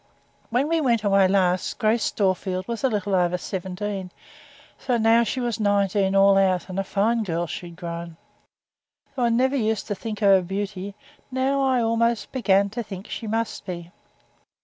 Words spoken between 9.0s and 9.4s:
Though I